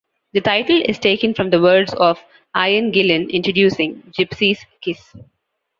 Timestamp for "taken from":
0.97-1.51